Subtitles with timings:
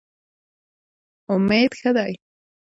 [1.33, 2.13] امید ښه دی.